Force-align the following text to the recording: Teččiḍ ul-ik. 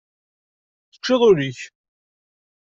Teččiḍ 0.91 1.21
ul-ik. 1.29 1.59